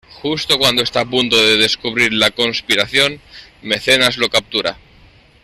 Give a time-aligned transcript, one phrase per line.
[0.23, 3.21] Justo cuando está a punto de descubrir la conspiración,
[3.61, 4.75] "Mecenas" lo captura.